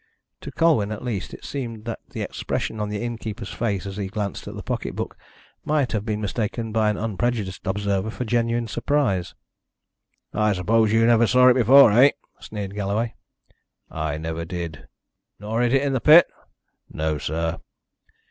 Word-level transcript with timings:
To 0.41 0.51
Colwyn 0.51 0.91
at 0.91 1.03
least 1.03 1.31
it 1.31 1.45
seemed 1.45 1.85
that 1.85 1.99
the 2.09 2.23
expression 2.23 2.79
on 2.79 2.89
the 2.89 3.03
innkeeper's 3.03 3.53
face 3.53 3.85
as 3.85 3.97
he 3.97 4.07
glanced 4.07 4.47
at 4.47 4.55
the 4.55 4.63
pocket 4.63 4.95
book 4.95 5.15
might 5.63 5.91
have 5.91 6.03
been 6.07 6.19
mistaken 6.19 6.71
by 6.71 6.89
an 6.89 6.97
unprejudiced 6.97 7.67
observer 7.67 8.09
for 8.09 8.25
genuine 8.25 8.67
surprise. 8.67 9.35
"I 10.33 10.53
suppose 10.53 10.91
you 10.91 11.05
never 11.05 11.27
saw 11.27 11.49
it 11.49 11.53
before, 11.53 11.91
eh?" 11.91 12.13
sneered 12.39 12.73
Galloway. 12.73 13.13
"I 13.91 14.17
never 14.17 14.43
did." 14.43 14.87
"Nor 15.39 15.61
hid 15.61 15.71
it 15.75 15.83
in 15.83 15.93
the 15.93 16.01
pit?" 16.01 16.25
"No, 16.89 17.19
sir." 17.19 17.59